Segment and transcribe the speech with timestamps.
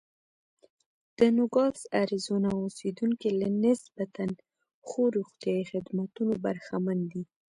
[1.17, 4.25] د نوګالس اریزونا اوسېدونکي له نسبتا
[4.87, 7.23] ښو روغتیايي خدمتونو برخمن دي.